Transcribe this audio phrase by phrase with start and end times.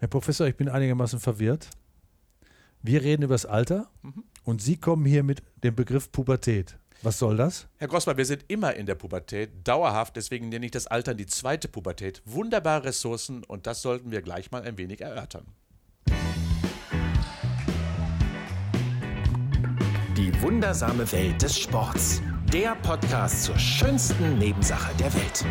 [0.00, 1.68] Herr Professor, ich bin einigermaßen verwirrt.
[2.80, 4.24] Wir reden über das Alter mhm.
[4.44, 6.78] und Sie kommen hier mit dem Begriff Pubertät.
[7.02, 7.66] Was soll das?
[7.76, 11.26] Herr Grossmann, wir sind immer in der Pubertät, dauerhaft, deswegen nenne ich das Altern die
[11.26, 12.22] zweite Pubertät.
[12.24, 15.44] Wunderbare Ressourcen und das sollten wir gleich mal ein wenig erörtern.
[20.16, 22.22] Die wundersame Welt des Sports.
[22.54, 25.44] Der Podcast zur schönsten Nebensache der Welt.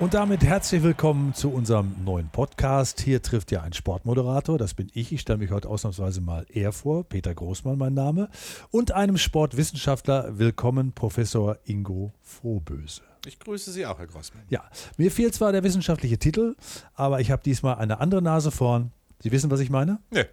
[0.00, 3.00] Und damit herzlich willkommen zu unserem neuen Podcast.
[3.00, 5.12] Hier trifft ja ein Sportmoderator, das bin ich.
[5.12, 7.04] Ich stelle mich heute ausnahmsweise mal eher vor.
[7.04, 8.28] Peter Großmann, mein Name.
[8.72, 10.36] Und einem Sportwissenschaftler.
[10.36, 13.02] Willkommen, Professor Ingo Frohböse.
[13.24, 14.42] Ich grüße Sie auch, Herr Großmann.
[14.48, 14.64] Ja,
[14.96, 16.56] mir fehlt zwar der wissenschaftliche Titel,
[16.94, 18.90] aber ich habe diesmal eine andere Nase vorn.
[19.20, 20.00] Sie wissen, was ich meine?
[20.10, 20.24] Nee.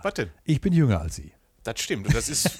[0.00, 0.30] Was denn?
[0.44, 1.32] Ich bin jünger als Sie.
[1.64, 2.12] Das stimmt.
[2.12, 2.58] Das ist,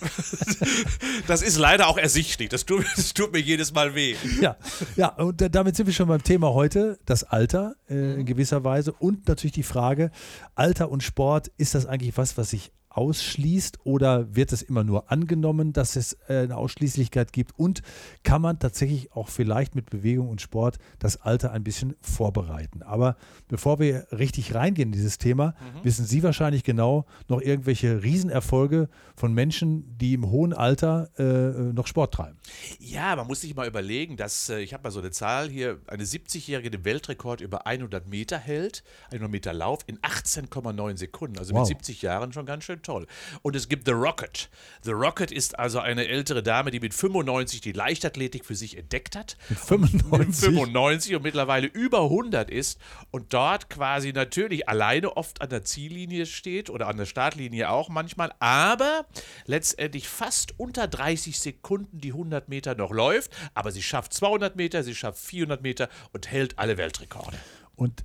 [1.26, 2.48] das ist leider auch ersichtlich.
[2.48, 4.14] Das tut, das tut, mir jedes Mal weh.
[4.40, 4.56] Ja,
[4.96, 8.92] ja, und damit sind wir schon beim Thema heute, das Alter äh, in gewisser Weise
[8.92, 10.10] und natürlich die Frage,
[10.54, 15.10] Alter und Sport, ist das eigentlich was, was sich ausschließt oder wird es immer nur
[15.10, 17.58] angenommen, dass es äh, eine Ausschließlichkeit gibt?
[17.58, 17.82] Und
[18.22, 22.82] kann man tatsächlich auch vielleicht mit Bewegung und Sport das Alter ein bisschen vorbereiten?
[22.82, 23.16] Aber
[23.48, 25.84] bevor wir richtig reingehen in dieses Thema, mhm.
[25.84, 31.86] wissen Sie wahrscheinlich genau noch irgendwelche Riesenerfolge von Menschen, die im hohen Alter äh, noch
[31.86, 32.38] Sport treiben.
[32.78, 35.80] Ja, man muss sich mal überlegen, dass äh, ich habe mal so eine Zahl hier,
[35.86, 41.38] eine 70-Jährige den Weltrekord über 100 Meter hält, 100 Meter Lauf in 18,9 Sekunden.
[41.38, 41.60] Also wow.
[41.60, 43.06] mit 70 Jahren schon ganz schön toll.
[43.42, 44.50] Und es gibt The Rocket.
[44.82, 49.16] The Rocket ist also eine ältere Dame, die mit 95 die Leichtathletik für sich entdeckt
[49.16, 49.36] hat.
[49.48, 50.18] Mit 95?
[50.18, 52.78] Mit 95 und mittlerweile über 100 ist
[53.10, 57.88] und dort quasi natürlich alleine oft an der Ziellinie steht oder an der Startlinie auch
[57.88, 59.06] manchmal, aber
[59.46, 63.32] letztendlich fast unter 30 Sekunden die 100 Meter noch läuft.
[63.54, 67.38] Aber sie schafft 200 Meter, sie schafft 400 Meter und hält alle Weltrekorde.
[67.74, 68.04] Und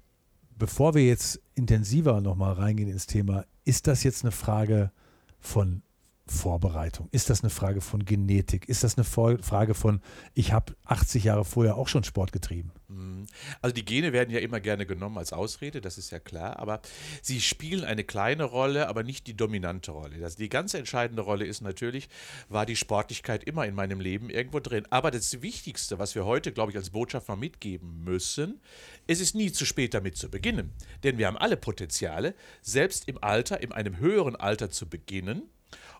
[0.57, 4.91] bevor wir jetzt intensiver nochmal reingehen ins Thema, ist das jetzt eine Frage
[5.39, 5.81] von
[6.31, 7.07] Vorbereitung?
[7.11, 8.67] Ist das eine Frage von Genetik?
[8.69, 10.01] Ist das eine Frage von,
[10.33, 12.71] ich habe 80 Jahre vorher auch schon Sport getrieben?
[12.87, 13.25] Mhm.
[13.61, 16.81] Also die Gene werden ja immer gerne genommen als Ausrede, das ist ja klar, aber
[17.21, 20.23] sie spielen eine kleine Rolle, aber nicht die dominante Rolle.
[20.23, 22.09] Also die ganz entscheidende Rolle ist natürlich,
[22.49, 24.85] war die Sportlichkeit immer in meinem Leben irgendwo drin.
[24.89, 28.61] Aber das Wichtigste, was wir heute, glaube ich, als Botschaft mal mitgeben müssen,
[29.05, 30.73] es ist nie zu spät damit zu beginnen.
[31.03, 35.43] Denn wir haben alle Potenziale, selbst im Alter, in einem höheren Alter zu beginnen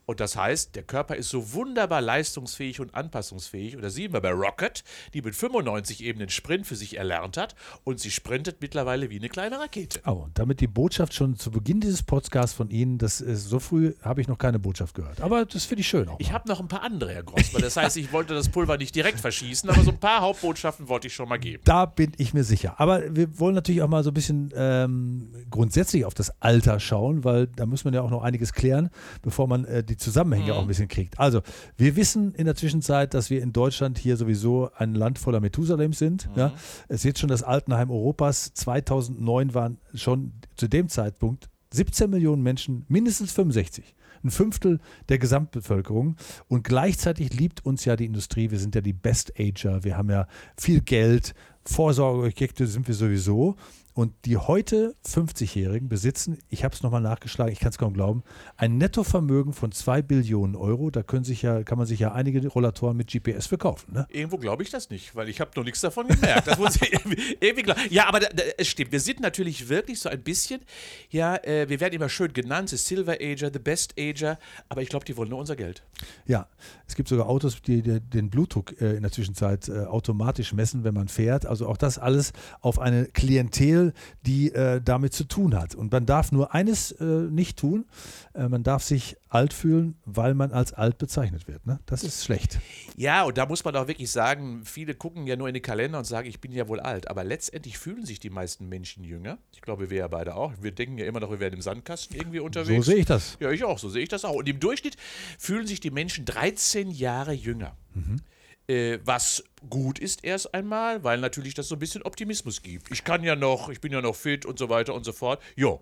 [0.07, 3.75] und das heißt, der Körper ist so wunderbar leistungsfähig und anpassungsfähig.
[3.75, 7.35] Und das sehen wir bei Rocket, die mit 95 eben den Sprint für sich erlernt
[7.35, 7.55] hat.
[7.83, 9.99] Und sie sprintet mittlerweile wie eine kleine Rakete.
[10.05, 13.59] Oh, und damit die Botschaft schon zu Beginn dieses Podcasts von Ihnen, das ist, so
[13.59, 15.19] früh habe ich noch keine Botschaft gehört.
[15.19, 16.21] Aber das finde ich schön auch.
[16.21, 17.61] Ich habe noch ein paar andere, Herr Grossmann.
[17.61, 21.07] Das heißt, ich wollte das Pulver nicht direkt verschießen, aber so ein paar Hauptbotschaften wollte
[21.07, 21.63] ich schon mal geben.
[21.65, 22.79] Da bin ich mir sicher.
[22.79, 27.25] Aber wir wollen natürlich auch mal so ein bisschen ähm, grundsätzlich auf das Alter schauen,
[27.25, 28.89] weil da muss man ja auch noch einiges klären,
[29.21, 30.57] bevor man äh, die die Zusammenhänge mhm.
[30.57, 31.19] auch ein bisschen kriegt.
[31.19, 31.41] Also,
[31.75, 35.93] wir wissen in der Zwischenzeit, dass wir in Deutschland hier sowieso ein Land voller Methusalem
[35.93, 36.29] sind.
[36.31, 36.39] Mhm.
[36.39, 36.53] Ja.
[36.87, 38.53] Es ist jetzt schon das Altenheim Europas.
[38.53, 46.15] 2009 waren schon zu dem Zeitpunkt 17 Millionen Menschen, mindestens 65 ein Fünftel der Gesamtbevölkerung.
[46.47, 48.51] Und gleichzeitig liebt uns ja die Industrie.
[48.51, 49.83] Wir sind ja die Best Ager.
[49.83, 50.27] Wir haben ja
[50.57, 51.33] viel Geld.
[51.65, 53.55] Vorsorgeobjekte sind wir sowieso.
[53.97, 58.21] Und die heute 50-Jährigen besitzen, ich habe es nochmal nachgeschlagen, ich kann es kaum glauben,
[58.55, 60.91] ein Nettovermögen von 2 Billionen Euro.
[60.91, 63.93] Da können sich ja, kann man sich ja einige Rollatoren mit GPS verkaufen.
[63.95, 64.05] Ne?
[64.11, 66.45] Irgendwo glaube ich das nicht, weil ich habe noch nichts davon gemerkt.
[66.45, 66.93] Das muss ich
[67.39, 67.75] irgendwie, klar.
[67.89, 68.91] Ja, aber da, da, es stimmt.
[68.91, 70.61] Wir sind natürlich wirklich so ein bisschen,
[71.09, 74.37] ja, äh, wir werden immer schön genannt, the Silver Ager, the Best Ager,
[74.69, 75.81] aber ich glaube, die wollen nur unser Geld.
[76.27, 76.47] Ja,
[76.85, 80.83] es gibt sogar Autos, die, die den Blutdruck äh, in der Zwischenzeit äh, automatisch messen,
[80.83, 81.47] wenn man fährt.
[81.47, 82.31] Also auch das alles
[82.61, 83.86] auf eine Klientel
[84.21, 85.75] die äh, damit zu tun hat.
[85.75, 87.85] Und man darf nur eines äh, nicht tun,
[88.33, 91.65] äh, man darf sich alt fühlen, weil man als alt bezeichnet wird.
[91.65, 91.79] Ne?
[91.85, 92.59] Das ist schlecht.
[92.95, 95.99] Ja, und da muss man auch wirklich sagen, viele gucken ja nur in den Kalender
[95.99, 97.09] und sagen, ich bin ja wohl alt.
[97.09, 99.37] Aber letztendlich fühlen sich die meisten Menschen jünger.
[99.51, 100.53] Ich glaube, wir ja beide auch.
[100.61, 102.85] Wir denken ja immer noch, wir wären im Sandkasten irgendwie unterwegs.
[102.85, 103.37] So sehe ich das.
[103.39, 104.35] Ja, ich auch, so sehe ich das auch.
[104.35, 104.95] Und im Durchschnitt
[105.37, 107.75] fühlen sich die Menschen 13 Jahre jünger.
[107.93, 108.21] Mhm.
[108.67, 112.91] Äh, was gut ist erst einmal, weil natürlich das so ein bisschen Optimismus gibt.
[112.91, 115.41] Ich kann ja noch, ich bin ja noch fit und so weiter und so fort.
[115.55, 115.79] Jo.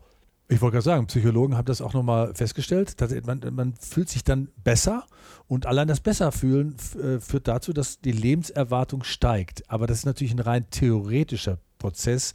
[0.47, 3.01] Ich wollte gerade sagen, Psychologen haben das auch nochmal festgestellt.
[3.01, 5.07] Dass man, man fühlt sich dann besser
[5.47, 9.63] und allein das Besserfühlen äh, führt dazu, dass die Lebenserwartung steigt.
[9.67, 12.33] Aber das ist natürlich ein rein theoretischer Prozess.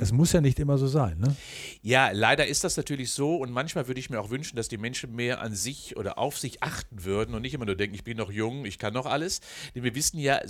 [0.00, 1.18] Es muss ja nicht immer so sein.
[1.18, 1.36] Ne?
[1.82, 4.78] Ja, leider ist das natürlich so und manchmal würde ich mir auch wünschen, dass die
[4.78, 8.04] Menschen mehr an sich oder auf sich achten würden und nicht immer nur denken, ich
[8.04, 9.40] bin noch jung, ich kann noch alles.
[9.74, 10.40] Denn wir wissen ja,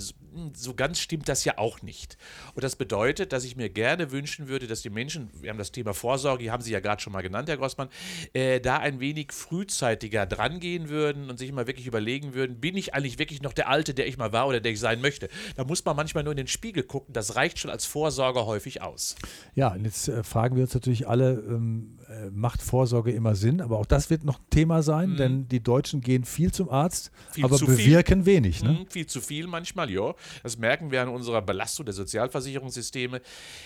[0.53, 2.17] so ganz stimmt das ja auch nicht.
[2.53, 5.71] Und das bedeutet, dass ich mir gerne wünschen würde, dass die Menschen, wir haben das
[5.71, 7.89] Thema Vorsorge, haben Sie ja gerade schon mal genannt, Herr Grossmann,
[8.33, 12.93] äh, da ein wenig frühzeitiger drangehen würden und sich mal wirklich überlegen würden, bin ich
[12.93, 15.29] eigentlich wirklich noch der Alte, der ich mal war oder der ich sein möchte?
[15.55, 17.85] Da muss man manchmal nur in den Spiegel gucken, das reicht schon als
[18.31, 19.15] Vorsorger häufig aus.
[19.55, 22.00] Ja, und jetzt äh, fragen wir uns natürlich alle, ähm, äh,
[22.31, 23.61] macht Vorsorge immer Sinn?
[23.61, 25.17] Aber auch das wird noch ein Thema sein, mhm.
[25.17, 28.33] denn die Deutschen gehen viel zum Arzt, viel aber bewirken viel.
[28.33, 28.63] wenig.
[28.63, 28.71] Ne?
[28.71, 30.13] Mhm, viel zu viel manchmal, ja.
[30.43, 33.21] Das merken wir an unserer Belastung der Sozialversicherungssysteme.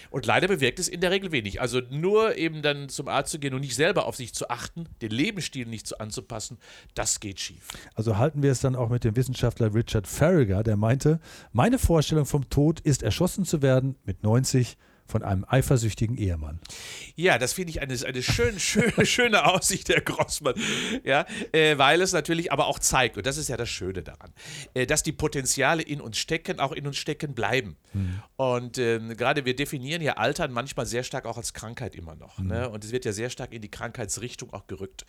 [0.10, 1.62] Und leider bewirkt es in der Regel wenig.
[1.62, 4.86] Also nur eben dann zum Arzt zu gehen und nicht selber auf sich zu achten,
[5.02, 6.58] den Lebensstil nicht so anzupassen,
[6.94, 7.68] das geht schief.
[7.94, 11.20] Also halten wir es dann auch mit dem Wissenschaftler Richard Farragher, der meinte,
[11.52, 16.60] meine Vorstellung vom Tod ist erschossen zu werden mit 90 von einem eifersüchtigen Ehemann.
[17.16, 20.56] Ja, das finde ich eine, eine schön, schön, schöne Aussicht, Herr Grossmann.
[21.04, 24.34] Ja, äh, weil es natürlich aber auch zeigt, und das ist ja das Schöne daran,
[24.74, 27.78] äh, dass die Potenziale in uns stecken, auch in uns stecken bleiben.
[27.94, 28.22] Mhm.
[28.36, 32.40] Und äh, gerade wir definieren ja Altern manchmal sehr stark auch als Krankheit immer noch.
[32.40, 32.48] Mhm.
[32.48, 32.69] Ne?
[32.69, 35.06] Und es wird ja sehr stark in die Krankheitsrichtung auch gerückt.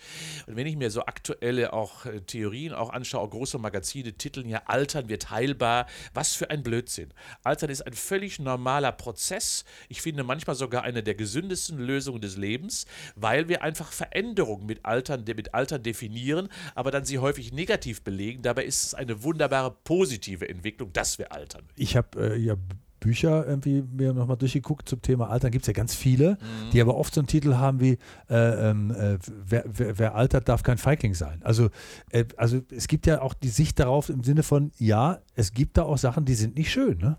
[0.46, 4.48] Und wenn ich mir so aktuelle auch äh, Theorien auch anschaue, auch große Magazine titeln
[4.48, 5.86] ja Altern wird heilbar.
[6.12, 7.12] Was für ein Blödsinn.
[7.42, 12.36] Altern ist ein völlig normaler Prozess ich finde manchmal sogar eine der gesündesten Lösungen des
[12.36, 18.02] Lebens, weil wir einfach Veränderungen mit Altern, mit Altern definieren, aber dann sie häufig negativ
[18.02, 18.42] belegen.
[18.42, 21.64] Dabei ist es eine wunderbare positive Entwicklung, dass wir altern.
[21.76, 22.56] Ich habe äh, ja
[23.00, 25.50] Bücher irgendwie mir nochmal durchgeguckt zum Thema Altern.
[25.50, 26.70] Gibt es ja ganz viele, mhm.
[26.72, 27.98] die aber oft so einen Titel haben wie
[28.28, 31.40] äh, ähm, äh, wer, wer, wer, altert, darf kein Feigling sein.
[31.42, 31.70] Also,
[32.10, 35.76] äh, also es gibt ja auch die Sicht darauf im Sinne von, ja, es gibt
[35.76, 36.98] da auch Sachen, die sind nicht schön.
[36.98, 37.16] Ne?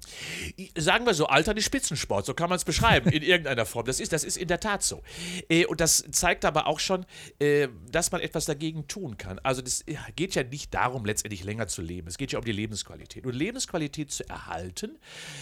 [0.78, 3.86] Sagen wir so, Altern ist Spitzensport, so kann man es beschreiben in irgendeiner Form.
[3.86, 5.02] Das ist, das ist in der Tat so.
[5.50, 7.06] Äh, und das zeigt aber auch schon,
[7.40, 9.40] äh, dass man etwas dagegen tun kann.
[9.40, 9.86] Also das
[10.16, 12.08] geht ja nicht darum, letztendlich länger zu leben.
[12.08, 13.26] Es geht ja um die Lebensqualität.
[13.26, 14.98] Und Lebensqualität zu erhalten,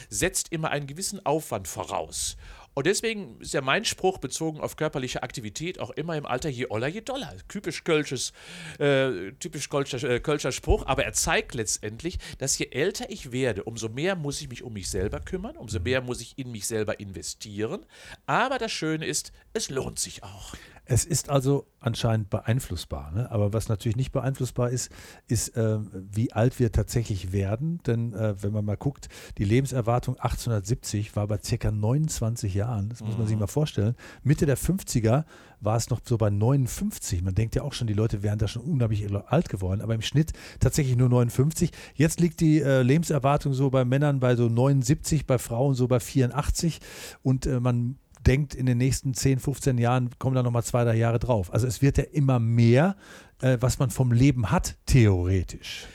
[0.10, 2.36] setzt setzt immer einen gewissen Aufwand voraus.
[2.74, 6.66] Und deswegen ist ja mein Spruch bezogen auf körperliche Aktivität auch immer im Alter je
[6.68, 7.32] oller, je doller.
[7.48, 8.34] Typisch Kölsches,
[8.80, 13.66] äh, typisch Kölscher, äh, Kölscher Spruch, aber er zeigt letztendlich, dass je älter ich werde,
[13.66, 16.66] umso mehr muss ich mich um mich selber kümmern, umso mehr muss ich in mich
[16.66, 17.86] selber investieren.
[18.26, 20.56] Aber das Schöne ist, es lohnt sich auch.
[20.86, 23.12] Es ist also anscheinend beeinflussbar.
[23.12, 23.32] Ne?
[23.32, 24.92] Aber was natürlich nicht beeinflussbar ist,
[25.28, 25.80] ist, äh,
[26.12, 27.80] wie alt wir tatsächlich werden.
[27.86, 32.90] Denn äh, wenn man mal guckt, die Lebenserwartung 1870 war bei circa 29 Jahren.
[32.90, 33.42] Das muss man sich mhm.
[33.42, 33.96] mal vorstellen.
[34.24, 35.26] Mitte der 50er
[35.60, 37.24] war es noch so bei 59.
[37.24, 39.82] Man denkt ja auch schon, die Leute wären da schon unglaublich alt geworden.
[39.82, 41.72] Aber im Schnitt tatsächlich nur 59.
[41.96, 46.00] Jetzt liegt die äh, Lebenserwartung so bei Männern bei so 79, bei Frauen so bei
[46.00, 46.80] 84.
[47.24, 47.98] Und äh, man
[48.28, 51.54] denkt, in den nächsten 10, 15 Jahren kommen da nochmal zwei, drei Jahre drauf.
[51.54, 52.96] Also es wird ja immer mehr,
[53.42, 55.88] äh, was man vom Leben hat, theoretisch.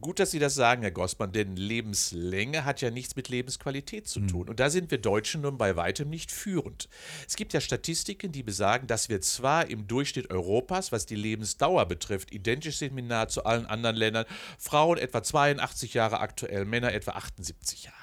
[0.00, 4.20] Gut, dass Sie das sagen, Herr Gossmann, denn Lebenslänge hat ja nichts mit Lebensqualität zu
[4.20, 4.28] hm.
[4.28, 4.48] tun.
[4.48, 6.88] Und da sind wir Deutschen nun bei weitem nicht führend.
[7.28, 11.86] Es gibt ja Statistiken, die besagen, dass wir zwar im Durchschnitt Europas, was die Lebensdauer
[11.86, 14.24] betrifft, identisch sind mit nahezu allen anderen Ländern.
[14.58, 17.99] Frauen etwa 82 Jahre aktuell, Männer etwa 78 Jahre.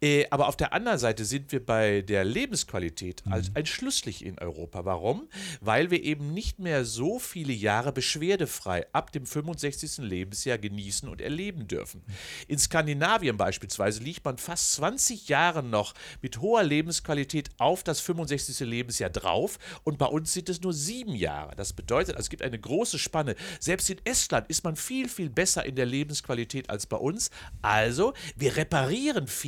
[0.00, 3.56] Äh, aber auf der anderen Seite sind wir bei der Lebensqualität als mhm.
[3.56, 4.84] ein Schlusslicht in Europa.
[4.84, 5.28] Warum?
[5.60, 9.98] Weil wir eben nicht mehr so viele Jahre beschwerdefrei ab dem 65.
[9.98, 12.02] Lebensjahr genießen und erleben dürfen.
[12.48, 18.60] In Skandinavien beispielsweise liegt man fast 20 Jahre noch mit hoher Lebensqualität auf das 65.
[18.60, 21.54] Lebensjahr drauf und bei uns sind es nur sieben Jahre.
[21.56, 23.36] Das bedeutet, also es gibt eine große Spanne.
[23.60, 27.30] Selbst in Estland ist man viel, viel besser in der Lebensqualität als bei uns.
[27.60, 29.41] Also, wir reparieren viel,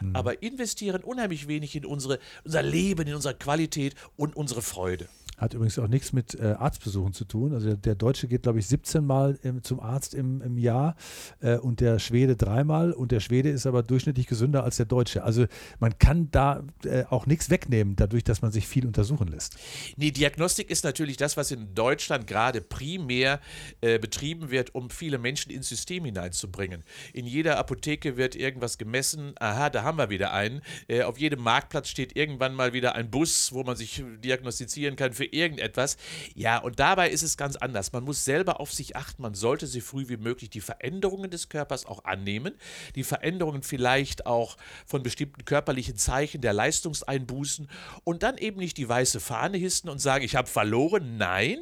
[0.00, 0.16] mhm.
[0.16, 5.08] aber investieren unheimlich wenig in unsere, unser Leben, in unsere Qualität und unsere Freude.
[5.36, 7.52] Hat übrigens auch nichts mit äh, Arztbesuchen zu tun.
[7.52, 10.96] Also der, Deutsche geht, glaube ich, 17 Mal im, zum Arzt im, im Jahr
[11.40, 12.92] äh, und der Schwede dreimal.
[12.92, 15.24] Und der Schwede ist aber durchschnittlich gesünder als der Deutsche.
[15.24, 15.46] Also
[15.80, 19.56] man kann da äh, auch nichts wegnehmen, dadurch, dass man sich viel untersuchen lässt.
[19.96, 23.40] Nee, Diagnostik ist natürlich das, was in Deutschland gerade primär
[23.80, 26.84] äh, betrieben wird, um viele Menschen ins System hineinzubringen.
[27.12, 29.32] In jeder Apotheke wird irgendwas gemessen.
[29.40, 30.62] Aha, da haben wir wieder einen.
[30.88, 35.12] Äh, auf jedem Marktplatz steht irgendwann mal wieder ein Bus, wo man sich diagnostizieren kann
[35.12, 35.96] für für irgendetwas.
[36.34, 37.92] Ja, und dabei ist es ganz anders.
[37.92, 39.22] Man muss selber auf sich achten.
[39.22, 42.54] Man sollte so früh wie möglich die Veränderungen des Körpers auch annehmen.
[42.94, 47.68] Die Veränderungen vielleicht auch von bestimmten körperlichen Zeichen der Leistungseinbußen
[48.04, 51.16] und dann eben nicht die weiße Fahne hissen und sagen, ich habe verloren.
[51.16, 51.58] Nein,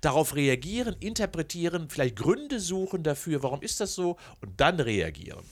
[0.00, 5.44] darauf reagieren, interpretieren, vielleicht Gründe suchen dafür, warum ist das so und dann reagieren.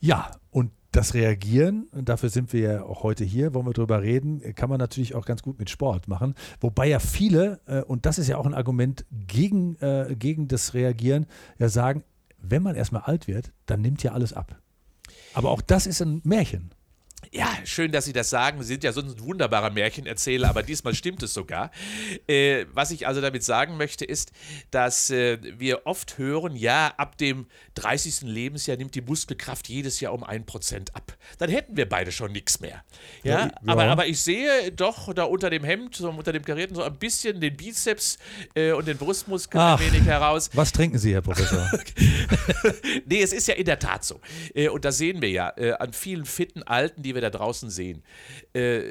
[0.00, 4.02] Ja, und das Reagieren, und dafür sind wir ja auch heute hier, wollen wir drüber
[4.02, 6.34] reden, kann man natürlich auch ganz gut mit Sport machen.
[6.60, 10.74] Wobei ja viele, äh, und das ist ja auch ein Argument gegen, äh, gegen das
[10.74, 11.26] Reagieren,
[11.58, 12.04] ja sagen,
[12.38, 14.60] wenn man erstmal alt wird, dann nimmt ja alles ab.
[15.34, 16.70] Aber auch das ist ein Märchen.
[17.34, 18.60] Ja, schön, dass Sie das sagen.
[18.60, 21.70] Sie sind ja sonst ein wunderbarer Märchenerzähler, aber diesmal stimmt es sogar.
[22.28, 24.32] Äh, was ich also damit sagen möchte, ist,
[24.70, 27.46] dass äh, wir oft hören, ja, ab dem
[27.76, 28.22] 30.
[28.22, 31.16] Lebensjahr nimmt die Muskelkraft jedes Jahr um 1% ab.
[31.38, 32.84] Dann hätten wir beide schon nichts mehr.
[33.22, 36.76] Ja, ja, Aber, aber ich sehe doch da unter dem Hemd, so unter dem Karierten,
[36.76, 38.18] so ein bisschen den Bizeps
[38.54, 40.50] äh, und den Brustmuskel Ach, ein wenig heraus.
[40.52, 41.66] Was trinken Sie, Herr Professor?
[43.06, 44.20] nee, es ist ja in der Tat so.
[44.54, 47.70] Äh, und das sehen wir ja äh, an vielen fitten Alten, die wir da draußen
[47.70, 48.02] sehen,
[48.52, 48.90] äh,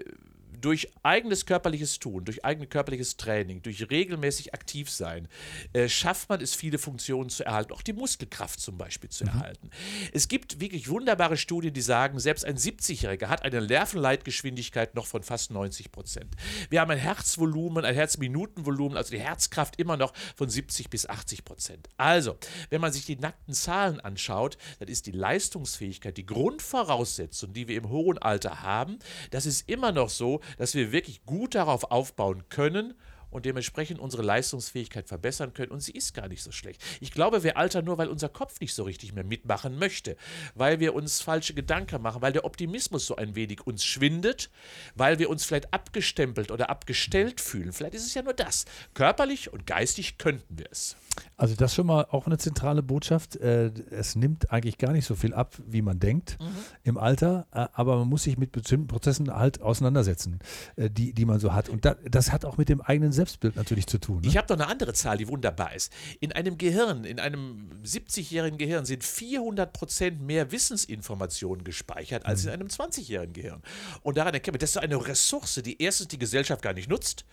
[0.61, 5.27] durch eigenes körperliches Tun, durch eigenes körperliches Training, durch regelmäßig aktiv sein,
[5.73, 9.29] äh, schafft man es, viele Funktionen zu erhalten, auch die Muskelkraft zum Beispiel zu mhm.
[9.29, 9.69] erhalten.
[10.13, 15.23] Es gibt wirklich wunderbare Studien, die sagen, selbst ein 70-Jähriger hat eine Nervenleitgeschwindigkeit noch von
[15.23, 16.35] fast 90 Prozent.
[16.69, 21.43] Wir haben ein Herzvolumen, ein Herzminutenvolumen, also die Herzkraft immer noch von 70 bis 80
[21.43, 21.89] Prozent.
[21.97, 22.37] Also,
[22.69, 27.77] wenn man sich die nackten Zahlen anschaut, dann ist die Leistungsfähigkeit, die Grundvoraussetzung, die wir
[27.77, 28.99] im hohen Alter haben,
[29.31, 32.93] das ist immer noch so, dass wir wirklich gut darauf aufbauen können
[33.31, 35.71] und dementsprechend unsere Leistungsfähigkeit verbessern können.
[35.71, 36.81] Und sie ist gar nicht so schlecht.
[36.99, 40.17] Ich glaube, wir altern nur, weil unser Kopf nicht so richtig mehr mitmachen möchte,
[40.55, 44.49] weil wir uns falsche Gedanken machen, weil der Optimismus so ein wenig uns schwindet,
[44.95, 47.73] weil wir uns vielleicht abgestempelt oder abgestellt fühlen.
[47.73, 48.65] Vielleicht ist es ja nur das.
[48.93, 50.95] Körperlich und geistig könnten wir es.
[51.37, 53.35] Also das schon mal auch eine zentrale Botschaft.
[53.35, 56.45] Äh, es nimmt eigentlich gar nicht so viel ab, wie man denkt mhm.
[56.83, 60.39] im Alter, äh, aber man muss sich mit bestimmten Prozessen halt auseinandersetzen,
[60.75, 61.69] äh, die, die man so hat.
[61.69, 64.21] Und das hat auch mit dem eigenen Selbstbild natürlich zu tun.
[64.21, 64.27] Ne?
[64.27, 65.93] Ich habe noch eine andere Zahl, die wunderbar ist.
[66.19, 72.47] In einem Gehirn, in einem 70-jährigen Gehirn sind 400 Prozent mehr Wissensinformationen gespeichert als mhm.
[72.47, 73.61] in einem 20-jährigen Gehirn.
[74.01, 77.25] Und daran erkennen wir, das ist eine Ressource, die erstens die Gesellschaft gar nicht nutzt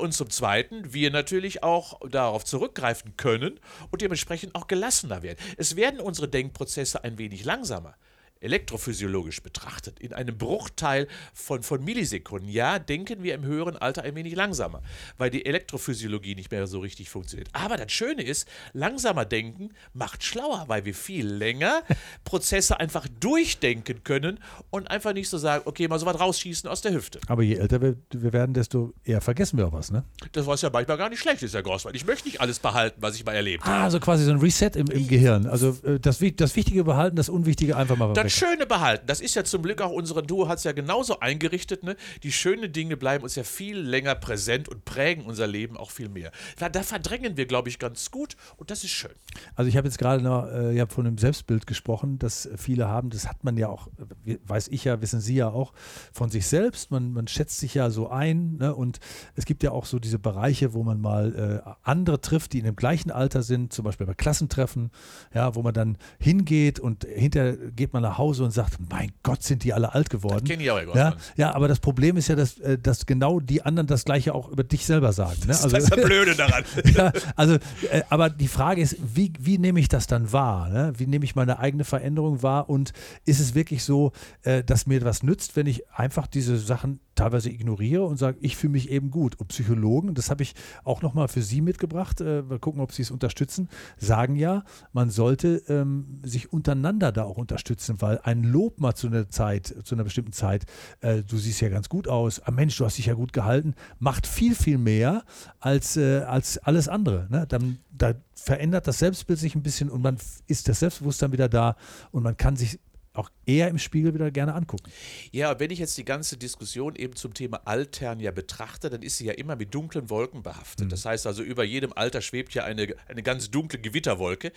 [0.00, 5.38] und zum Zweiten wir natürlich auch darauf zurückgreifen können und dementsprechend auch gelassener werden.
[5.56, 7.94] Es werden unsere Denkprozesse ein wenig langsamer
[8.40, 14.14] elektrophysiologisch betrachtet, in einem Bruchteil von, von Millisekunden, ja, denken wir im höheren Alter ein
[14.14, 14.82] wenig langsamer,
[15.16, 17.48] weil die Elektrophysiologie nicht mehr so richtig funktioniert.
[17.52, 21.82] Aber das Schöne ist, langsamer denken macht schlauer, weil wir viel länger
[22.24, 24.38] Prozesse einfach durchdenken können
[24.70, 27.20] und einfach nicht so sagen, okay, mal so was rausschießen aus der Hüfte.
[27.26, 30.04] Aber je älter wir, wir werden, desto eher vergessen wir auch was, ne?
[30.32, 31.94] Das was ja manchmal gar nicht schlecht ist, Herr Grossmann.
[31.94, 33.74] Ich möchte nicht alles behalten, was ich mal erlebt habe.
[33.74, 35.46] Ah, also quasi so ein Reset im, im Gehirn.
[35.46, 39.06] Also äh, das, das Wichtige behalten, das Unwichtige einfach mal das Schöne behalten.
[39.06, 41.82] Das ist ja zum Glück auch unsere Duo hat es ja genauso eingerichtet.
[41.82, 41.96] Ne?
[42.22, 46.08] Die schönen Dinge bleiben uns ja viel länger präsent und prägen unser Leben auch viel
[46.08, 46.30] mehr.
[46.58, 49.12] Da, da verdrängen wir, glaube ich, ganz gut und das ist schön.
[49.54, 53.10] Also ich habe jetzt gerade noch äh, von einem Selbstbild gesprochen, das viele haben.
[53.10, 53.88] Das hat man ja auch,
[54.24, 55.72] weiß ich ja, wissen Sie ja auch
[56.12, 56.90] von sich selbst.
[56.90, 58.74] Man, man schätzt sich ja so ein ne?
[58.74, 59.00] und
[59.34, 62.64] es gibt ja auch so diese Bereiche, wo man mal äh, andere trifft, die in
[62.64, 64.90] dem gleichen Alter sind, zum Beispiel bei Klassentreffen,
[65.34, 69.42] ja, wo man dann hingeht und hinterher geht man nach Hause und sagt, mein Gott,
[69.42, 70.44] sind die alle alt geworden.
[70.46, 73.62] Das ich auch ja, ja, aber das Problem ist ja, dass, äh, dass genau die
[73.62, 75.40] anderen das Gleiche auch über dich selber sagen.
[75.46, 75.54] Ne?
[75.54, 76.64] Also, das ist das Blöde daran.
[76.84, 77.54] ja, also,
[77.90, 80.68] äh, aber die Frage ist, wie, wie nehme ich das dann wahr?
[80.68, 80.92] Ne?
[80.96, 82.68] Wie nehme ich meine eigene Veränderung wahr?
[82.68, 82.92] Und
[83.24, 87.50] ist es wirklich so, äh, dass mir was nützt, wenn ich einfach diese Sachen teilweise
[87.50, 89.36] ignoriere und sage, ich fühle mich eben gut.
[89.36, 93.02] Und Psychologen, das habe ich auch nochmal für Sie mitgebracht, äh, mal gucken, ob Sie
[93.02, 98.80] es unterstützen, sagen ja, man sollte ähm, sich untereinander da auch unterstützen, weil ein Lob
[98.80, 100.64] mal zu einer Zeit, zu einer bestimmten Zeit,
[101.00, 103.74] äh, du siehst ja ganz gut aus, ah Mensch, du hast dich ja gut gehalten,
[103.98, 105.24] macht viel, viel mehr
[105.60, 107.26] als, äh, als alles andere.
[107.30, 107.46] Ne?
[107.48, 111.76] Dann, da verändert das Selbstbild sich ein bisschen und man ist das Selbstbewusstsein wieder da
[112.12, 112.78] und man kann sich
[113.18, 114.90] auch eher im Spiegel wieder gerne angucken.
[115.32, 119.18] Ja, wenn ich jetzt die ganze Diskussion eben zum Thema Altern ja betrachte, dann ist
[119.18, 120.86] sie ja immer mit dunklen Wolken behaftet.
[120.86, 120.90] Mhm.
[120.90, 124.52] Das heißt also, über jedem Alter schwebt ja eine, eine ganz dunkle Gewitterwolke.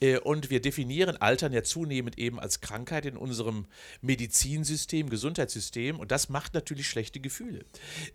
[0.00, 3.66] Äh, und wir definieren Altern ja zunehmend eben als Krankheit in unserem
[4.00, 5.98] Medizinsystem, Gesundheitssystem.
[5.98, 7.64] Und das macht natürlich schlechte Gefühle.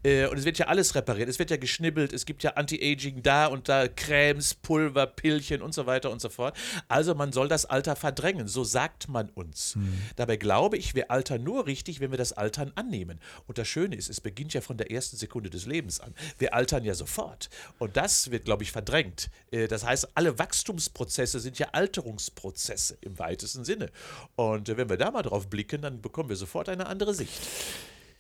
[0.04, 1.28] Äh, und es wird ja alles repariert.
[1.28, 2.14] Es wird ja geschnibbelt.
[2.14, 6.30] Es gibt ja Anti-Aging da und da, Cremes, Pulver, Pillchen und so weiter und so
[6.30, 6.56] fort.
[6.88, 8.48] Also man soll das Alter verdrängen.
[8.48, 9.76] So sagt man uns.
[9.76, 9.89] Mhm.
[10.16, 13.20] Dabei glaube ich, wir altern nur richtig, wenn wir das Altern annehmen.
[13.48, 16.14] Und das Schöne ist, es beginnt ja von der ersten Sekunde des Lebens an.
[16.38, 17.50] Wir altern ja sofort.
[17.78, 19.30] Und das wird, glaube ich, verdrängt.
[19.52, 23.90] Äh, das heißt, alle Wachstumsprozesse sind ja Alterungsprozesse im weitesten Sinne.
[24.36, 27.40] Und äh, wenn wir da mal drauf blicken, dann bekommen wir sofort eine andere Sicht.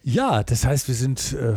[0.03, 1.55] Ja, das heißt, wir sind äh,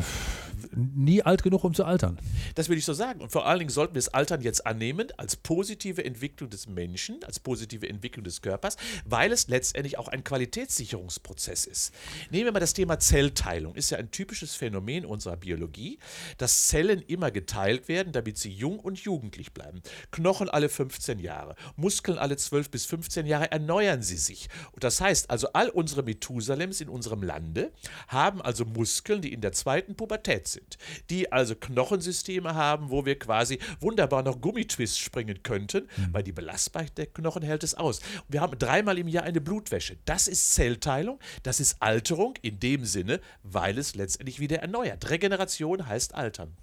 [0.74, 2.18] nie alt genug, um zu altern.
[2.54, 3.20] Das würde ich so sagen.
[3.20, 7.22] Und vor allen Dingen sollten wir das Altern jetzt annehmen als positive Entwicklung des Menschen,
[7.24, 11.92] als positive Entwicklung des Körpers, weil es letztendlich auch ein Qualitätssicherungsprozess ist.
[12.30, 13.74] Nehmen wir mal das Thema Zellteilung.
[13.74, 15.98] Ist ja ein typisches Phänomen unserer Biologie,
[16.38, 19.82] dass Zellen immer geteilt werden, damit sie jung und jugendlich bleiben.
[20.10, 24.48] Knochen alle 15 Jahre, Muskeln alle 12 bis 15 Jahre erneuern sie sich.
[24.72, 27.72] Und das heißt also, all unsere Methusalems in unserem Lande
[28.08, 30.78] haben also Muskeln, die in der zweiten Pubertät sind,
[31.10, 36.08] die also Knochensysteme haben, wo wir quasi wunderbar noch Gummitwist springen könnten, mhm.
[36.12, 38.00] weil die Belastbarkeit der Knochen hält es aus.
[38.28, 39.96] wir haben dreimal im Jahr eine Blutwäsche.
[40.04, 45.10] Das ist Zellteilung, das ist Alterung in dem Sinne, weil es letztendlich wieder erneuert.
[45.10, 46.56] Regeneration heißt Altern.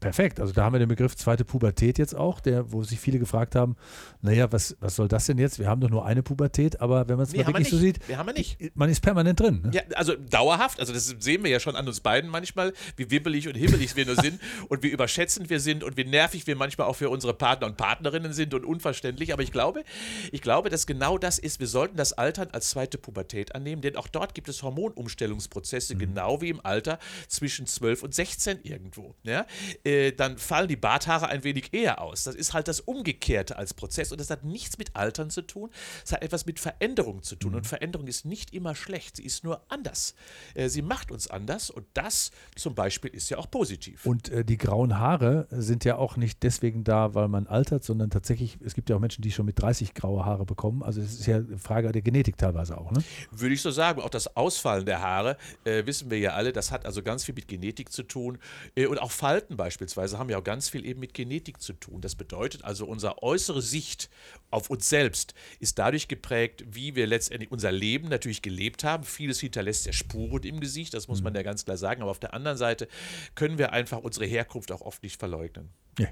[0.00, 0.40] Perfekt.
[0.40, 3.54] Also da haben wir den Begriff zweite Pubertät jetzt auch, der, wo sich viele gefragt
[3.54, 3.76] haben,
[4.22, 5.58] naja, was, was soll das denn jetzt?
[5.58, 8.06] Wir haben doch nur eine Pubertät, aber wenn man es nee, mal wirklich so sieht,
[8.08, 8.76] wir haben wir nicht.
[8.76, 9.62] man ist permanent drin.
[9.62, 9.70] Ne?
[9.74, 13.48] Ja, also dauerhaft, also das sehen wir ja schon an uns beiden manchmal, wie wibbelig
[13.48, 16.86] und hibbelig wir nur sind und wie überschätzend wir sind und wie nervig wir manchmal
[16.86, 19.32] auch für unsere Partner und Partnerinnen sind und unverständlich.
[19.32, 19.82] Aber ich glaube,
[20.30, 21.58] ich glaube, dass genau das ist.
[21.58, 25.98] Wir sollten das Altern als zweite Pubertät annehmen, denn auch dort gibt es Hormonumstellungsprozesse, mhm.
[25.98, 29.14] genau wie im Alter zwischen 12 und 16 irgendwo.
[29.24, 29.46] Ja?
[29.88, 32.24] Äh, dann fallen die Barthaare ein wenig eher aus.
[32.24, 35.70] Das ist halt das Umgekehrte als Prozess und das hat nichts mit Altern zu tun,
[36.04, 37.54] es hat etwas mit Veränderung zu tun.
[37.54, 37.68] Und mhm.
[37.68, 40.14] Veränderung ist nicht immer schlecht, sie ist nur anders.
[40.54, 44.04] Äh, sie macht uns anders und das zum Beispiel ist ja auch positiv.
[44.04, 48.10] Und äh, die grauen Haare sind ja auch nicht deswegen da, weil man altert, sondern
[48.10, 50.82] tatsächlich, es gibt ja auch Menschen, die schon mit 30 graue Haare bekommen.
[50.82, 52.90] Also es ist ja eine Frage der Genetik teilweise auch.
[52.90, 53.02] Ne?
[53.30, 54.02] Würde ich so sagen.
[54.02, 57.34] Auch das Ausfallen der Haare, äh, wissen wir ja alle, das hat also ganz viel
[57.34, 58.38] mit Genetik zu tun.
[58.76, 62.00] Und auch Falten beispielsweise haben ja auch ganz viel eben mit Genetik zu tun.
[62.00, 64.10] Das bedeutet also, unsere äußere Sicht
[64.50, 69.04] auf uns selbst ist dadurch geprägt, wie wir letztendlich unser Leben natürlich gelebt haben.
[69.04, 71.38] Vieles hinterlässt ja Spuren im Gesicht, das muss man mhm.
[71.38, 72.02] ja ganz klar sagen.
[72.02, 72.88] Aber auf der anderen Seite
[73.34, 75.68] können wir einfach unsere Herkunft auch oft nicht verleugnen.
[75.98, 76.08] Ja.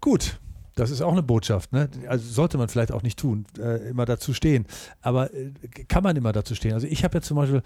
[0.00, 0.38] Gut,
[0.78, 1.72] das ist auch eine Botschaft.
[1.72, 1.90] Ne?
[2.06, 4.64] Also sollte man vielleicht auch nicht tun, äh, immer dazu stehen.
[5.00, 5.50] Aber äh,
[5.88, 6.72] kann man immer dazu stehen?
[6.72, 7.62] Also ich habe ja zum Beispiel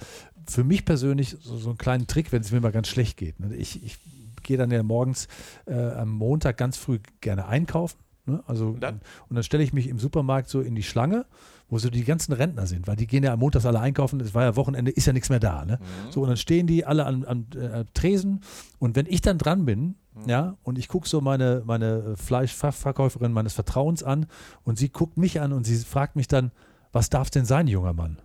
[0.49, 3.38] für mich persönlich so, so einen kleinen Trick, wenn es mir mal ganz schlecht geht.
[3.38, 3.54] Ne?
[3.54, 3.99] Ich, ich
[4.43, 5.29] gehe dann ja morgens
[5.67, 7.99] äh, am Montag ganz früh gerne einkaufen.
[8.25, 8.43] Ne?
[8.47, 11.27] Also, und dann, und dann stelle ich mich im Supermarkt so in die Schlange,
[11.69, 14.35] wo so die ganzen Rentner sind, weil die gehen ja am Montag alle einkaufen, es
[14.35, 15.65] war ja Wochenende, ist ja nichts mehr da.
[15.65, 15.79] Ne?
[15.81, 16.13] Mhm.
[16.13, 18.41] So, und dann stehen die alle am, am äh, Tresen
[18.78, 20.28] und wenn ich dann dran bin, mhm.
[20.28, 24.26] ja, und ich gucke so meine, meine Fleischverkäuferin meines Vertrauens an
[24.63, 26.52] und sie guckt mich an und sie fragt mich dann,
[26.93, 28.19] was darf denn sein, junger Mann?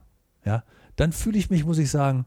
[0.45, 0.63] Ja,
[0.95, 2.25] dann fühle ich mich, muss ich sagen,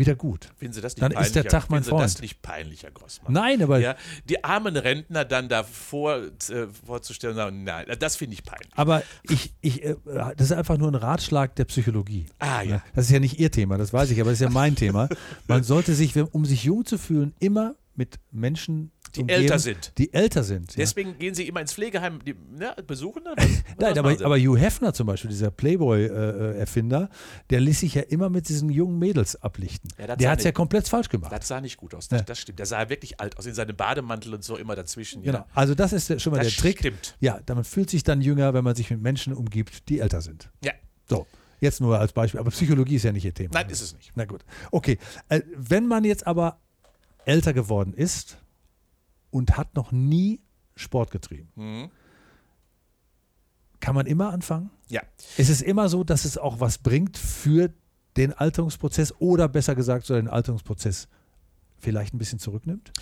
[0.00, 0.48] wieder gut.
[0.56, 2.02] Finden Sie das nicht dann ist der Tag mein Freund.
[2.02, 3.32] das nicht peinlich, Herr Grossmann?
[3.32, 3.78] Nein, aber.
[3.78, 3.94] Ja,
[4.28, 8.72] die armen Rentner dann davor äh, vorzustellen, sagen, nein, das finde ich peinlich.
[8.74, 9.94] Aber ich, ich, äh,
[10.36, 12.26] das ist einfach nur ein Ratschlag der Psychologie.
[12.40, 12.82] Ah, ja.
[12.94, 15.08] Das ist ja nicht Ihr Thema, das weiß ich, aber das ist ja mein Thema.
[15.46, 19.92] Man sollte sich, um sich jung zu fühlen, immer mit Menschen die umgeben, älter sind.
[19.98, 20.76] Die älter sind.
[20.76, 21.16] Deswegen ja.
[21.16, 23.24] gehen sie immer ins Pflegeheim die, ne, besuchen.
[23.24, 23.36] Dann?
[23.78, 28.30] Nein, aber, aber Hugh Hefner zum Beispiel, dieser Playboy-Erfinder, äh, der ließ sich ja immer
[28.30, 29.90] mit diesen jungen Mädels ablichten.
[29.98, 31.32] Ja, der hat es ja komplett falsch gemacht.
[31.32, 32.24] Das sah nicht gut aus, das, ja.
[32.24, 32.58] das, stimmt.
[32.58, 35.22] Der sah wirklich alt aus, in seinem Bademantel und so immer dazwischen.
[35.22, 36.78] Genau, also das ist schon mal das der Trick.
[36.78, 37.16] Stimmt.
[37.20, 40.50] Ja, man fühlt sich dann jünger, wenn man sich mit Menschen umgibt, die älter sind.
[40.64, 40.72] Ja.
[41.08, 41.26] So.
[41.60, 42.40] Jetzt nur als Beispiel.
[42.40, 43.50] Aber Psychologie ist ja nicht Ihr Thema.
[43.52, 44.12] Nein, ist es nicht.
[44.14, 44.44] Na gut.
[44.70, 44.98] Okay.
[45.28, 46.58] Äh, wenn man jetzt aber
[47.26, 48.38] älter geworden ist,
[49.30, 50.40] und hat noch nie
[50.76, 51.50] Sport getrieben.
[51.54, 51.90] Mhm.
[53.80, 54.70] Kann man immer anfangen?
[54.88, 55.02] Ja.
[55.36, 57.72] Ist es immer so, dass es auch was bringt für
[58.16, 61.08] den Alterungsprozess oder besser gesagt, so den Alterungsprozess
[61.78, 62.92] vielleicht ein bisschen zurücknimmt?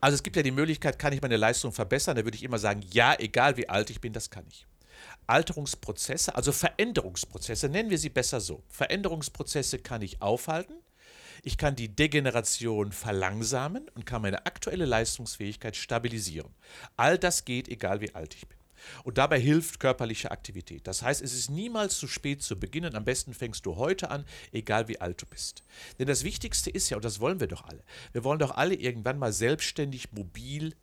[0.00, 2.16] Also es gibt ja die Möglichkeit, kann ich meine Leistung verbessern?
[2.16, 4.66] Da würde ich immer sagen, ja, egal wie alt ich bin, das kann ich.
[5.26, 8.62] Alterungsprozesse, also Veränderungsprozesse, nennen wir sie besser so.
[8.68, 10.74] Veränderungsprozesse kann ich aufhalten
[11.42, 16.54] ich kann die Degeneration verlangsamen und kann meine aktuelle Leistungsfähigkeit stabilisieren.
[16.96, 18.56] All das geht, egal wie alt ich bin.
[19.04, 20.86] Und dabei hilft körperliche Aktivität.
[20.86, 22.94] Das heißt, es ist niemals zu spät zu beginnen.
[22.94, 25.62] Am besten fängst du heute an, egal wie alt du bist.
[25.98, 28.74] Denn das Wichtigste ist ja, und das wollen wir doch alle, wir wollen doch alle
[28.74, 30.74] irgendwann mal selbstständig, mobil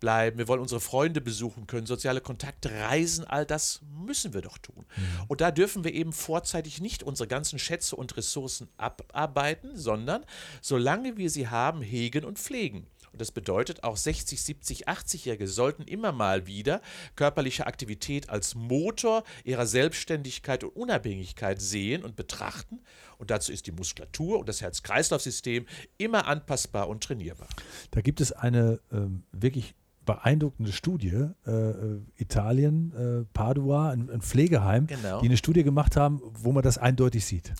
[0.00, 4.58] bleiben, wir wollen unsere Freunde besuchen können, soziale Kontakte, Reisen, all das müssen wir doch
[4.58, 4.84] tun.
[4.96, 5.24] Mhm.
[5.28, 10.24] Und da dürfen wir eben vorzeitig nicht unsere ganzen Schätze und Ressourcen abarbeiten, sondern
[10.60, 12.86] solange wir sie haben, hegen und pflegen.
[13.12, 16.80] Und das bedeutet, auch 60, 70, 80-Jährige sollten immer mal wieder
[17.16, 22.80] körperliche Aktivität als Motor ihrer Selbstständigkeit und Unabhängigkeit sehen und betrachten.
[23.16, 27.48] Und dazu ist die Muskulatur und das Herz-Kreislauf-System immer anpassbar und trainierbar.
[27.90, 29.74] Da gibt es eine ähm, wirklich
[30.08, 35.20] beeindruckende Studie, äh, äh, Italien, äh, Padua, ein, ein Pflegeheim, genau.
[35.20, 37.52] die eine Studie gemacht haben, wo man das eindeutig sieht.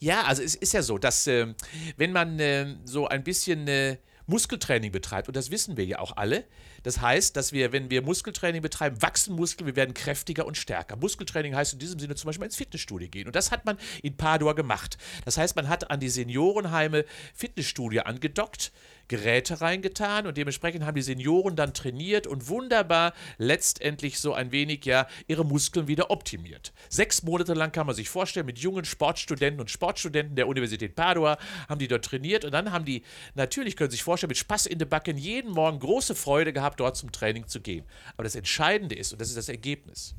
[0.00, 1.54] Ja, also es ist ja so, dass äh,
[1.96, 6.16] wenn man äh, so ein bisschen äh, Muskeltraining betreibt, und das wissen wir ja auch
[6.16, 6.44] alle,
[6.82, 10.96] das heißt, dass wir, wenn wir Muskeltraining betreiben, wachsen Muskeln, wir werden kräftiger und stärker.
[10.96, 13.26] Muskeltraining heißt in diesem Sinne zum Beispiel ins Fitnessstudio gehen.
[13.26, 14.98] Und das hat man in Padua gemacht.
[15.24, 18.72] Das heißt, man hat an die Seniorenheime Fitnessstudio angedockt,
[19.08, 24.86] Geräte reingetan und dementsprechend haben die Senioren dann trainiert und wunderbar letztendlich so ein wenig
[24.86, 26.72] ja ihre Muskeln wieder optimiert.
[26.88, 31.36] Sechs Monate lang kann man sich vorstellen, mit jungen Sportstudenten und Sportstudenten der Universität Padua
[31.68, 33.02] haben die dort trainiert und dann haben die,
[33.34, 36.71] natürlich können Sie sich vorstellen, mit Spaß in den Backen jeden Morgen große Freude gehabt,
[36.76, 37.84] dort zum Training zu gehen.
[38.14, 40.14] Aber das Entscheidende ist, und das ist das Ergebnis,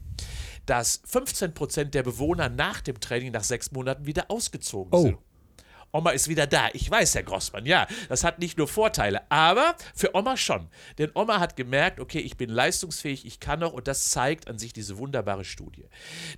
[0.65, 5.01] dass 15 Prozent der Bewohner nach dem Training nach sechs Monaten wieder ausgezogen Oh.
[5.03, 5.17] sind.
[5.95, 6.69] Oma ist wieder da.
[6.73, 10.67] Ich weiß, Herr Grossmann, ja, das hat nicht nur Vorteile, aber für Oma schon.
[10.97, 14.57] Denn Oma hat gemerkt, okay, ich bin leistungsfähig, ich kann noch und das zeigt an
[14.57, 15.85] sich diese wunderbare Studie.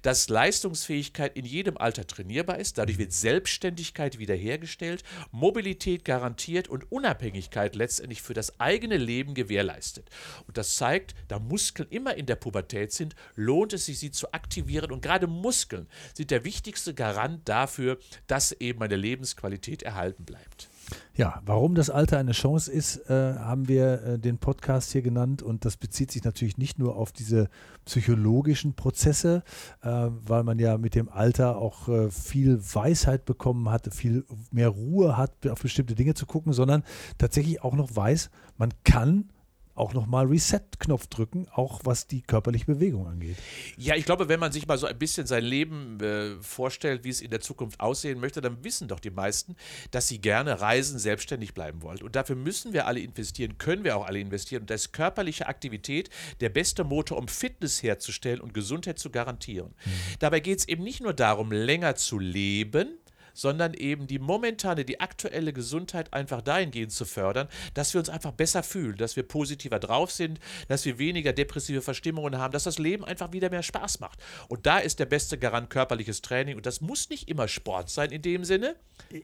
[0.01, 7.77] Dass Leistungsfähigkeit in jedem Alter trainierbar ist, dadurch wird Selbstständigkeit wiederhergestellt, Mobilität garantiert und Unabhängigkeit
[7.77, 10.09] letztendlich für das eigene Leben gewährleistet.
[10.47, 14.33] Und das zeigt, da Muskeln immer in der Pubertät sind, lohnt es sich, sie zu
[14.33, 19.44] aktivieren und gerade Muskeln sind der wichtigste Garant dafür, dass eben meine Lebensqualität
[19.83, 20.69] erhalten bleibt.
[21.15, 25.41] Ja, warum das Alter eine Chance ist, äh, haben wir äh, den Podcast hier genannt
[25.41, 27.49] und das bezieht sich natürlich nicht nur auf diese
[27.85, 29.43] psychologischen Prozesse,
[29.81, 34.69] äh, weil man ja mit dem Alter auch äh, viel Weisheit bekommen hat, viel mehr
[34.69, 36.83] Ruhe hat, auf bestimmte Dinge zu gucken, sondern
[37.17, 39.29] tatsächlich auch noch weiß, man kann
[39.75, 43.35] auch nochmal Reset-Knopf drücken, auch was die körperliche Bewegung angeht.
[43.77, 47.09] Ja, ich glaube, wenn man sich mal so ein bisschen sein Leben äh, vorstellt, wie
[47.09, 49.55] es in der Zukunft aussehen möchte, dann wissen doch die meisten,
[49.91, 52.01] dass sie gerne reisen, selbstständig bleiben wollen.
[52.01, 54.61] Und dafür müssen wir alle investieren, können wir auch alle investieren.
[54.61, 56.09] Und da ist körperliche Aktivität
[56.39, 59.73] der beste Motor, um Fitness herzustellen und Gesundheit zu garantieren.
[60.19, 62.97] Dabei geht es eben nicht nur darum, länger zu leben,
[63.35, 68.31] sondern eben die momentane, die aktuelle Gesundheit einfach dahingehend zu fördern, dass wir uns einfach
[68.31, 72.79] besser fühlen, dass wir positiver drauf sind, dass wir weniger depressive Verstimmungen haben, dass das
[72.79, 74.19] Leben einfach wieder mehr Spaß macht.
[74.47, 76.55] Und da ist der beste Garant körperliches Training.
[76.55, 78.75] Und das muss nicht immer Sport sein in dem Sinne.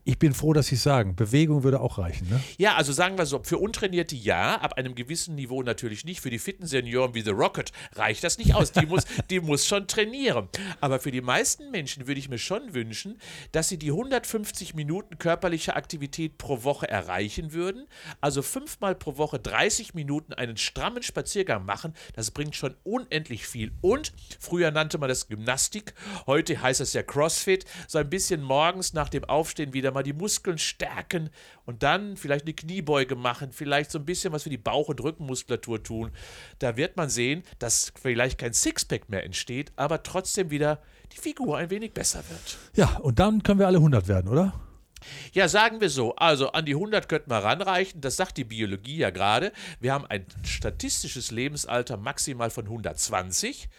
[0.04, 1.16] Ich bin froh, dass Sie es sagen.
[1.16, 2.30] Bewegung würde auch reichen.
[2.30, 2.42] Ne?
[2.58, 6.22] Ja, also sagen wir so, für Untrainierte ja, ab einem gewissen Niveau natürlich nicht.
[6.22, 8.72] Für die fitten Senioren wie The Rocket reicht das nicht aus.
[8.72, 10.50] Die muss, die muss schon trainieren.
[10.82, 13.20] Aber für die meisten Menschen würde ich mir schon wünschen,
[13.52, 17.88] dass sie die 150 Minuten körperliche Aktivität pro Woche erreichen würden.
[18.20, 21.94] Also fünfmal pro Woche 30 Minuten einen strammen Spaziergang machen.
[22.14, 23.72] Das bringt schon unendlich viel.
[23.82, 25.94] Und früher nannte man das Gymnastik,
[26.26, 27.66] heute heißt es ja CrossFit.
[27.88, 31.30] So ein bisschen morgens nach dem Aufstehen wieder mal die Muskeln stärken
[31.66, 35.02] und dann vielleicht eine Kniebeuge machen, vielleicht so ein bisschen was für die Bauch- und
[35.02, 36.12] Rückenmuskulatur tun.
[36.58, 40.82] Da wird man sehen, dass vielleicht kein Sixpack mehr entsteht, aber trotzdem wieder
[41.14, 42.58] die Figur ein wenig besser wird.
[42.76, 44.54] Ja, und dann können wir alle 100 werden, oder?
[45.34, 48.98] Ja, sagen wir so, also an die 100 könnten wir ranreichen, das sagt die Biologie
[48.98, 49.52] ja gerade.
[49.80, 53.70] Wir haben ein statistisches Lebensalter maximal von 120.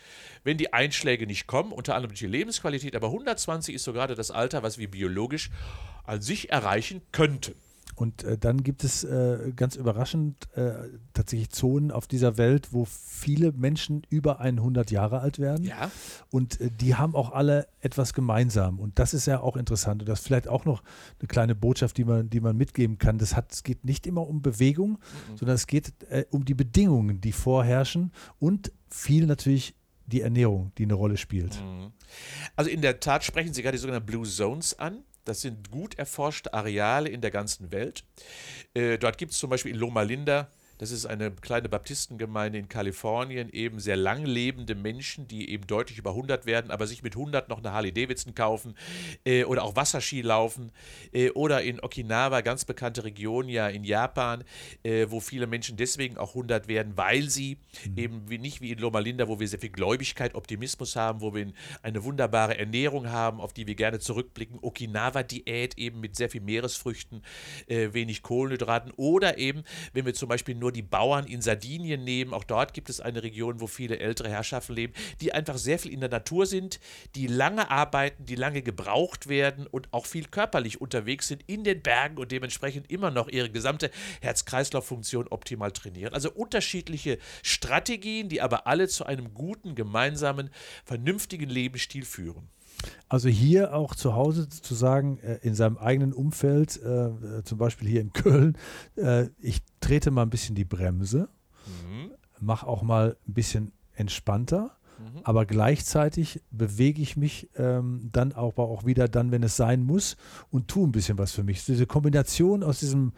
[0.45, 4.17] Wenn die Einschläge nicht kommen, unter anderem durch die Lebensqualität, aber 120 ist so gerade
[4.17, 5.51] das Alter, was wir biologisch
[6.05, 7.55] an sich erreichen könnten.
[8.03, 10.73] Und äh, dann gibt es äh, ganz überraschend äh,
[11.13, 15.65] tatsächlich Zonen auf dieser Welt, wo viele Menschen über 100 Jahre alt werden.
[15.65, 15.89] Ja.
[16.29, 18.81] Und äh, die haben auch alle etwas gemeinsam.
[18.81, 20.03] Und das ist ja auch interessant.
[20.03, 20.83] Und das ist vielleicht auch noch
[21.21, 23.19] eine kleine Botschaft, die man, die man mitgeben kann.
[23.19, 24.99] Das hat, es geht nicht immer um Bewegung,
[25.37, 28.11] sondern es geht äh, um die Bedingungen, die vorherrschen
[28.41, 31.63] und viel natürlich die Ernährung, die eine Rolle spielt.
[32.57, 35.05] Also in der Tat sprechen Sie gerade die sogenannten Blue Zones an.
[35.25, 38.05] Das sind gut erforschte Areale in der ganzen Welt.
[38.75, 40.51] Äh, dort gibt es zum Beispiel in Loma Linda,
[40.83, 45.97] das ist eine kleine Baptistengemeinde in Kalifornien, eben sehr lang lebende Menschen, die eben deutlich
[45.97, 48.75] über 100 werden, aber sich mit 100 noch eine Harley Davidson kaufen
[49.25, 50.73] äh, oder auch Wasserski laufen.
[51.13, 54.43] Äh, oder in Okinawa, ganz bekannte Region ja in Japan,
[54.83, 57.59] äh, wo viele Menschen deswegen auch 100 werden, weil sie
[57.95, 61.33] eben wie, nicht wie in Loma Linda, wo wir sehr viel Gläubigkeit, Optimismus haben, wo
[61.33, 64.59] wir eine wunderbare Ernährung haben, auf die wir gerne zurückblicken.
[64.61, 67.23] Okinawa-Diät eben mit sehr viel Meeresfrüchten,
[67.69, 72.35] äh, wenig Kohlenhydraten oder eben, wenn wir zum Beispiel nur die Bauern in Sardinien nehmen,
[72.35, 75.93] auch dort gibt es eine Region, wo viele ältere Herrschaften leben, die einfach sehr viel
[75.93, 76.81] in der Natur sind,
[77.15, 81.83] die lange arbeiten, die lange gebraucht werden und auch viel körperlich unterwegs sind in den
[81.83, 86.15] Bergen und dementsprechend immer noch ihre gesamte Herz-Kreislauf-Funktion optimal trainieren.
[86.15, 90.51] Also unterschiedliche Strategien, die aber alle zu einem guten, gemeinsamen,
[90.85, 92.49] vernünftigen Lebensstil führen.
[93.09, 97.59] Also hier auch zu Hause zu sagen, äh, in seinem eigenen Umfeld, äh, äh, zum
[97.59, 98.57] Beispiel hier in Köln,
[99.41, 101.29] ich trete mal ein bisschen die Bremse,
[102.41, 104.77] mache auch mal ein bisschen entspannter,
[105.25, 110.17] aber gleichzeitig bewege ich mich ähm, dann auch, auch wieder dann, wenn es sein muss
[110.51, 111.65] und tue ein bisschen was für mich.
[111.65, 113.13] Diese Kombination aus diesem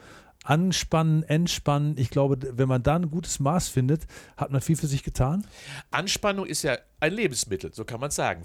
[0.45, 1.97] anspannen, entspannen.
[1.99, 5.47] Ich glaube, wenn man da ein gutes Maß findet, hat man viel für sich getan.
[5.90, 8.45] Anspannung ist ja ein Lebensmittel, so kann man sagen.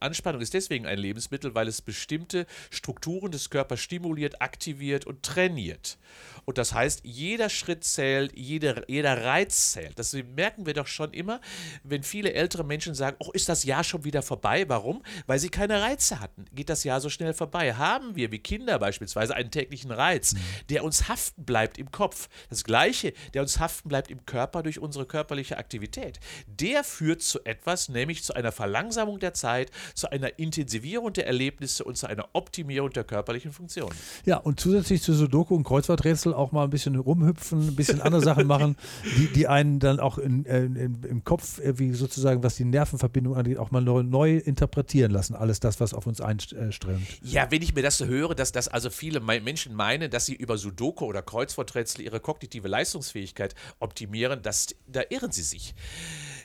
[0.00, 5.98] Anspannung ist deswegen ein Lebensmittel, weil es bestimmte Strukturen des Körpers stimuliert, aktiviert und trainiert.
[6.44, 9.98] Und das heißt, jeder Schritt zählt, jeder, jeder Reiz zählt.
[9.98, 11.40] Das merken wir doch schon immer,
[11.82, 14.66] wenn viele ältere Menschen sagen, oh, ist das Jahr schon wieder vorbei?
[14.68, 15.02] Warum?
[15.26, 16.46] Weil sie keine Reize hatten.
[16.54, 17.74] Geht das Jahr so schnell vorbei?
[17.74, 20.38] Haben wir, wie Kinder beispielsweise, einen täglichen Reiz, mhm.
[20.70, 22.30] der uns haften bleibt im Kopf.
[22.48, 26.18] Das Gleiche, der uns haften bleibt im Körper durch unsere körperliche Aktivität.
[26.46, 31.84] Der führt zu etwas, nämlich zu einer Verlangsamung der Zeit, zu einer Intensivierung der Erlebnisse
[31.84, 33.90] und zu einer Optimierung der körperlichen Funktion.
[34.24, 38.22] Ja, und zusätzlich zu Sudoku und Kreuzworträtsel auch mal ein bisschen rumhüpfen, ein bisschen andere
[38.22, 38.76] Sachen machen,
[39.16, 43.36] die, die einen dann auch in, äh, in, im Kopf, wie sozusagen, was die Nervenverbindung
[43.36, 45.34] angeht, auch mal neu, neu, interpretieren lassen.
[45.34, 47.06] Alles das, was auf uns einströmt.
[47.22, 50.34] Ja, wenn ich mir das so höre, dass das also viele Menschen meinen, dass sie
[50.34, 55.74] über Sudoku oder Kreuzworträtsel ihre kognitive Leistungsfähigkeit optimieren, das, da irren sie sich.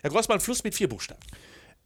[0.04, 1.22] Herr Grossmann, Fluss mit vier Buchstaben.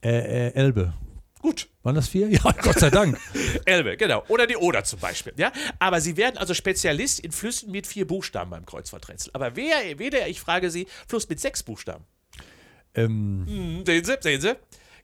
[0.02, 0.92] Äh, äh, Elbe.
[1.40, 1.68] Gut.
[1.84, 2.28] Waren das vier?
[2.30, 3.16] Ja, Gott sei Dank.
[3.64, 4.24] Elbe, genau.
[4.26, 5.32] Oder die Oder zum Beispiel.
[5.36, 5.52] Ja?
[5.78, 9.30] Aber Sie werden also Spezialist in Flüssen mit vier Buchstaben beim Kreuzworträtsel.
[9.34, 12.04] Aber wer, weder, ich frage Sie, Fluss mit sechs Buchstaben.
[12.96, 13.44] Ähm.
[13.46, 14.56] Hm, sehen Sie, sehen Sie?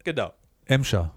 [0.03, 0.33] Genau.
[0.67, 1.15] Emscher.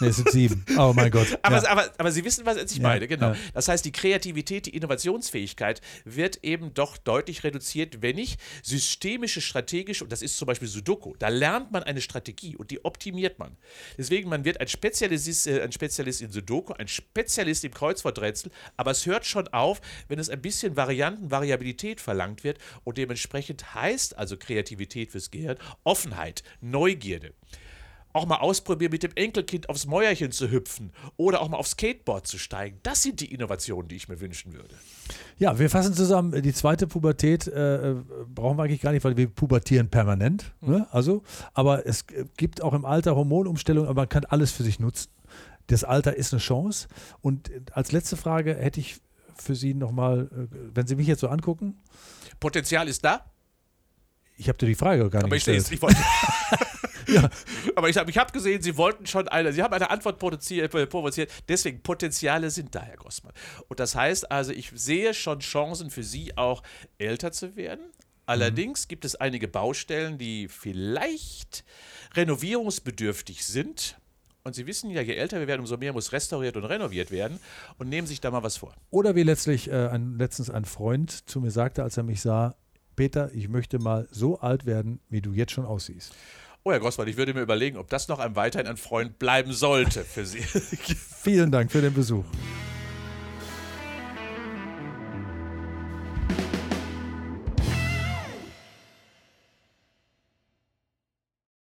[0.00, 0.64] Ne, es sind sieben.
[0.78, 1.38] Oh mein Gott.
[1.42, 1.68] aber, ja.
[1.68, 3.32] aber, aber, Sie wissen, was ich meine, genau.
[3.32, 3.36] Ja.
[3.52, 10.04] Das heißt, die Kreativität, die Innovationsfähigkeit wird eben doch deutlich reduziert, wenn ich systemische, strategische,
[10.04, 13.56] und das ist zum Beispiel Sudoku, da lernt man eine Strategie und die optimiert man.
[13.98, 18.92] Deswegen, man wird ein Spezialist, äh, ein Spezialist in Sudoku, ein Spezialist im Kreuzworträtsel, aber
[18.92, 24.16] es hört schon auf, wenn es ein bisschen Varianten, Variabilität verlangt wird und dementsprechend heißt
[24.16, 27.34] also Kreativität fürs Gehirn Offenheit, Neugierde
[28.12, 32.26] auch mal ausprobieren, mit dem Enkelkind aufs Mäuerchen zu hüpfen oder auch mal aufs Skateboard
[32.26, 32.78] zu steigen.
[32.82, 34.74] Das sind die Innovationen, die ich mir wünschen würde.
[35.38, 37.94] Ja, wir fassen zusammen, die zweite Pubertät äh,
[38.26, 40.52] brauchen wir eigentlich gar nicht, weil wir pubertieren permanent.
[40.60, 40.70] Mhm.
[40.70, 40.86] Ne?
[40.90, 41.22] Also,
[41.54, 42.04] aber es
[42.36, 45.10] gibt auch im Alter Hormonumstellungen, aber man kann alles für sich nutzen.
[45.68, 46.88] Das Alter ist eine Chance.
[47.20, 49.00] Und als letzte Frage hätte ich
[49.36, 51.78] für Sie nochmal, äh, wenn Sie mich jetzt so angucken.
[52.40, 53.24] Potenzial ist da?
[54.36, 55.64] Ich habe dir die Frage gar nicht aber gestellt.
[55.66, 55.98] Ich, ich wollte
[57.12, 57.30] ja.
[57.76, 60.72] Aber ich habe ich hab gesehen, Sie wollten schon eine, Sie haben eine Antwort provoziert,
[61.48, 63.32] deswegen Potenziale sind da, Herr Grossmann.
[63.68, 66.62] Und das heißt also, ich sehe schon Chancen für Sie auch
[66.98, 67.84] älter zu werden.
[68.26, 71.64] Allerdings gibt es einige Baustellen, die vielleicht
[72.14, 73.96] renovierungsbedürftig sind.
[74.44, 77.40] Und Sie wissen ja, je älter wir werden, umso mehr muss restauriert und renoviert werden.
[77.78, 78.72] Und nehmen sich da mal was vor.
[78.90, 82.54] Oder wie letztlich äh, ein, letztens ein Freund zu mir sagte, als er mich sah,
[82.94, 86.14] Peter, ich möchte mal so alt werden, wie du jetzt schon aussiehst.
[86.62, 89.52] Oh, Herr Grossmann, ich würde mir überlegen, ob das noch ein weiterhin ein Freund bleiben
[89.52, 90.42] sollte für Sie.
[90.42, 92.24] Vielen Dank für den Besuch.